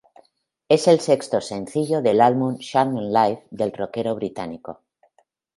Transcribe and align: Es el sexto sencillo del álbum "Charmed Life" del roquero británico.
Es 0.67 0.87
el 0.87 0.99
sexto 0.99 1.41
sencillo 1.41 2.01
del 2.01 2.21
álbum 2.21 2.57
"Charmed 2.57 3.13
Life" 3.13 3.43
del 3.51 3.71
roquero 3.71 4.15
británico. 4.15 4.79